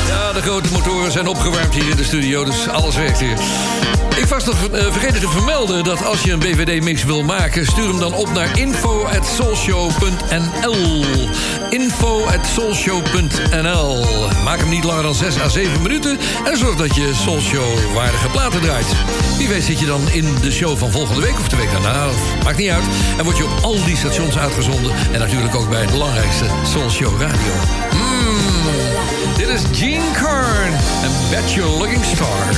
[0.08, 3.38] Ja, de grote motoren zijn opgewarmd hier in de studio, dus alles werkt hier.
[4.16, 7.66] Ik was nog eh, vergeten te vermelden dat als je een BVD-mix wil maken...
[7.66, 11.06] stuur hem dan op naar info.soulshow.nl
[11.70, 14.06] info.soulshow.nl
[14.44, 16.18] Maak hem niet langer dan 6 à 7 minuten...
[16.46, 18.86] en zorg dat je Soulshow-waardige platen draait.
[19.38, 22.08] Wie weet zit je dan in de show van volgende week of de week daarna.
[22.44, 22.84] Maakt niet uit.
[23.18, 24.92] En word je op al die stations uitgezonden...
[25.12, 27.54] en natuurlijk ook bij het belangrijkste Soulshow Radio.
[27.92, 28.38] Mm,
[29.38, 30.74] dit is Gene Kern
[31.04, 32.54] en Bet You're Looking Star.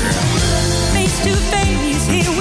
[0.93, 2.40] Face to face, here we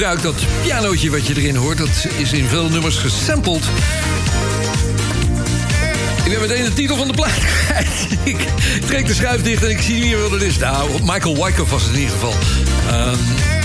[0.00, 0.22] gebruikt.
[0.22, 3.64] Dat pianootje wat je erin hoort, dat is in veel nummers gesampled.
[6.24, 7.40] Ik ben meteen de titel van de plaat.
[8.24, 8.46] Ik
[8.86, 10.58] trek de schuif dicht en ik zie meer wat het is.
[10.58, 12.34] Nou, Michael Wyckoff was het in ieder geval.
[12.88, 13.59] Ehm,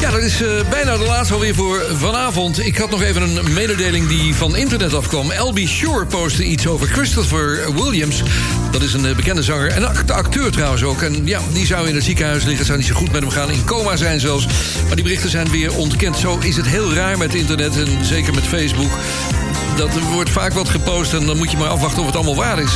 [0.00, 2.66] ja, dat is eh, bijna de laatste alweer voor vanavond.
[2.66, 5.32] Ik had nog even een mededeling die van internet afkwam.
[5.38, 8.22] LB Shore postte iets over Christopher Williams.
[8.70, 11.02] Dat is een eh, bekende zanger en act- acteur trouwens ook.
[11.02, 12.56] En ja, die zou in het ziekenhuis liggen.
[12.58, 13.50] Het zou niet zo goed met hem gaan.
[13.50, 14.46] In coma zijn zelfs.
[14.86, 16.16] Maar die berichten zijn weer ontkend.
[16.16, 18.90] Zo is het heel raar met internet en zeker met Facebook.
[19.76, 22.58] Dat wordt vaak wat gepost en dan moet je maar afwachten of het allemaal waar
[22.58, 22.70] is.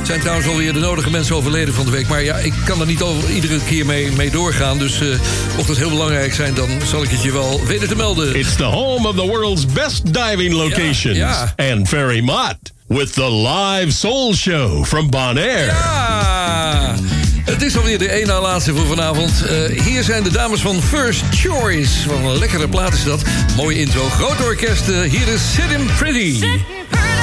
[0.00, 2.08] Er zijn trouwens alweer de nodige mensen overleden van de week.
[2.08, 4.78] Maar ja, ik kan er niet over, iedere keer mee, mee doorgaan.
[4.78, 5.08] Dus eh,
[5.56, 8.36] mocht het heel belangrijk zijn, dan zal ik het je wel weten te melden.
[8.36, 11.16] It's the home of the world's best diving locations.
[11.16, 12.56] Ja, And Ferry Mott
[12.86, 15.66] with the live soul show from Bonaire.
[15.66, 16.94] Ja!
[17.46, 19.42] Het is alweer de één na laatste voor vanavond.
[19.42, 22.08] Eh, hier zijn de dames van First Choice.
[22.08, 23.22] Wat een lekkere plaat is dat.
[23.56, 24.08] Mooie intro.
[24.08, 24.88] Groot orkest.
[24.88, 26.18] eh, hier is Sitting Pretty.
[26.40, 27.15] Riding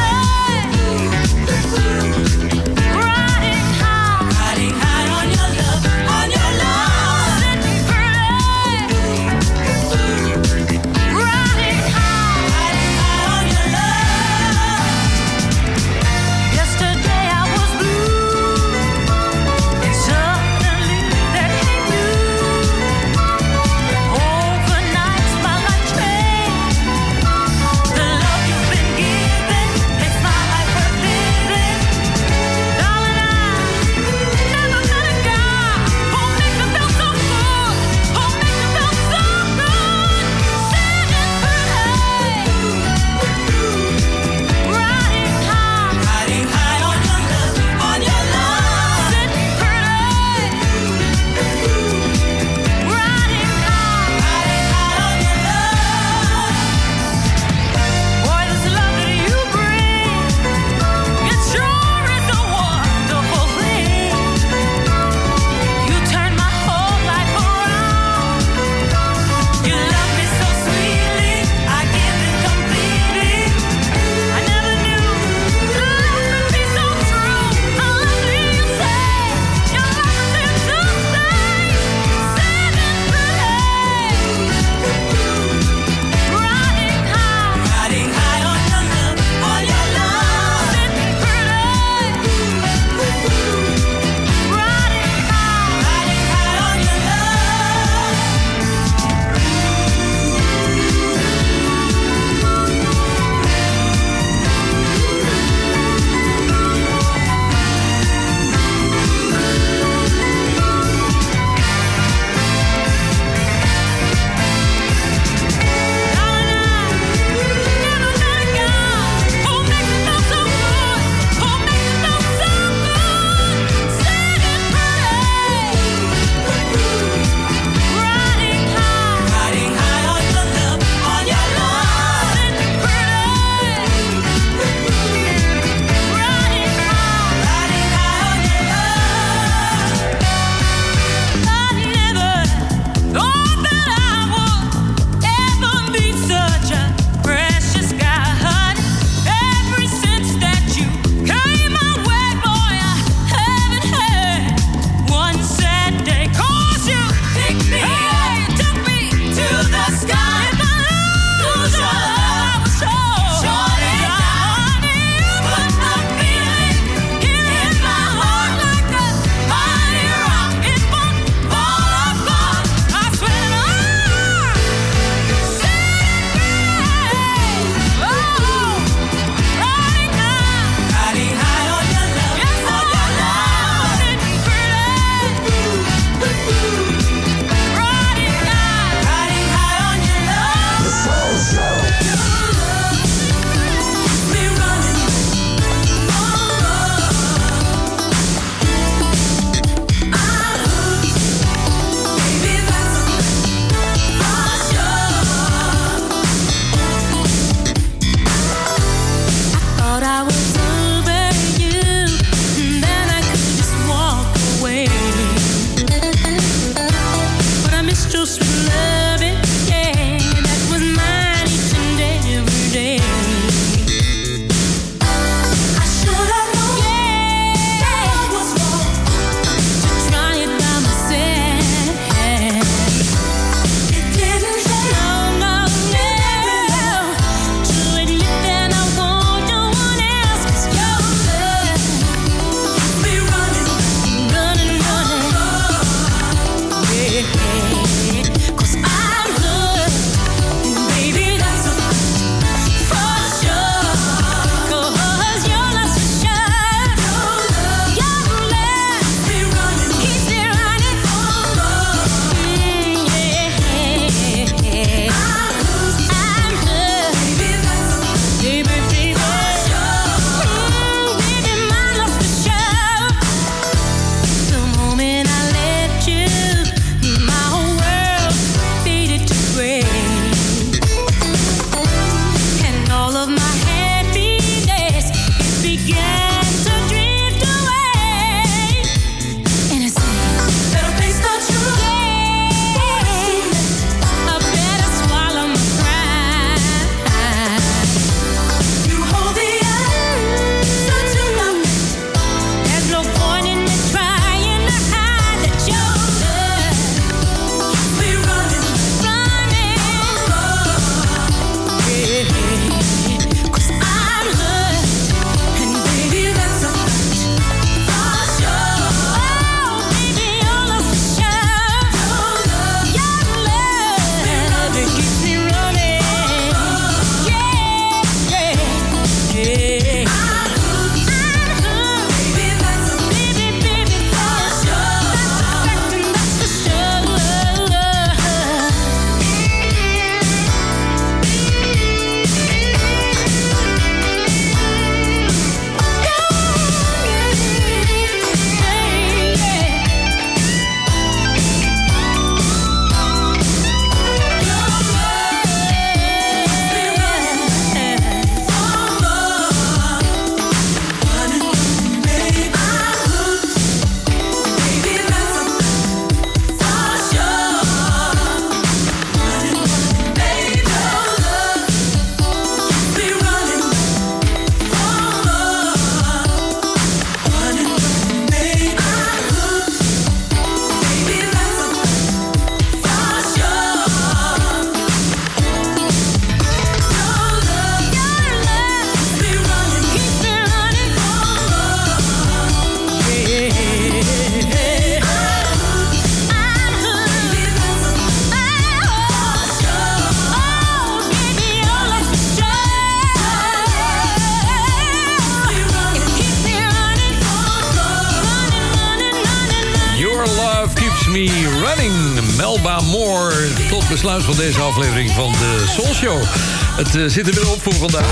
[416.93, 418.07] zit er weer op voor vandaag.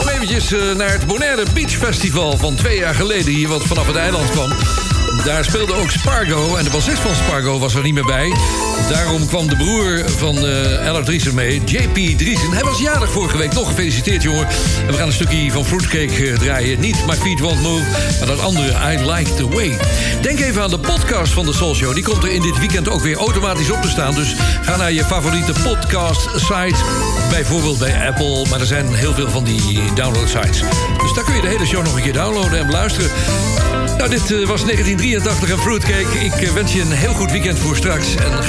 [0.00, 3.32] Om eventjes eh, naar het Bonaire Beach Festival van twee jaar geleden...
[3.32, 4.52] hier wat vanaf het eiland kwam.
[5.24, 8.32] Daar speelde ook Spargo en de bassist van Spargo was er niet meer bij.
[8.90, 12.52] Daarom kwam de broer van uh, Ella Driesen mee, JP Driesen.
[12.52, 13.52] Hij was jarig vorige week.
[13.52, 14.46] Nog gefeliciteerd, jongen.
[14.80, 16.80] En we gaan een stukje van Fruitcake eh, draaien.
[16.80, 17.82] Niet My Feet Won't Move,
[18.18, 19.76] maar dat andere I Like The Way.
[20.22, 21.94] Denk even aan de podcast van de Soul Show.
[21.94, 24.14] Die komt er in dit weekend ook weer automatisch op te staan.
[24.14, 26.84] Dus ga naar je favoriete podcast site.
[27.30, 28.46] Bijvoorbeeld bij Apple.
[28.50, 30.60] Maar er zijn heel veel van die download sites.
[30.98, 33.10] Dus daar kun je de hele show nog een keer downloaden en beluisteren.
[33.98, 36.18] Nou, dit eh, was 1983 en Fruitcake.
[36.18, 38.14] Ik wens je een heel goed weekend voor straks.
[38.14, 38.42] En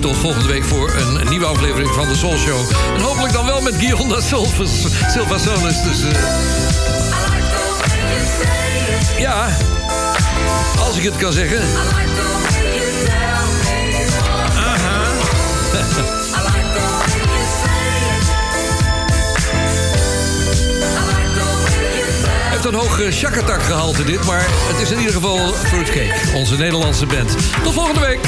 [0.00, 2.60] tot volgende week voor een nieuwe aflevering van de Soul Show.
[2.94, 5.82] En hopelijk dan wel met Gionda Silva Solis.
[5.82, 6.20] Dus, eh,
[9.18, 9.48] ja,
[10.78, 11.60] als ik het kan zeggen.
[14.56, 15.04] Aha.
[22.50, 26.56] heeft een hoog uh, shakatak gehalte dit, maar het is in ieder geval Fruitcake, onze
[26.56, 27.36] Nederlandse band.
[27.62, 28.20] Tot volgende week.